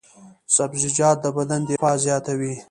[0.55, 2.53] سبزیجات د بدن دفاع زیاتوي.